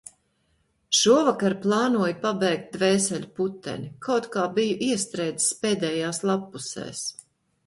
[0.99, 3.91] Šovakar plānoju pabeigt "Dvēseļu puteni".
[4.07, 7.07] Kaut kā biju iestrēdzis pēdējās lappusēs.